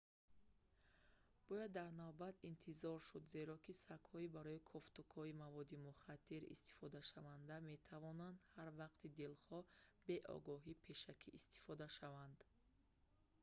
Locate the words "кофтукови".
4.71-5.37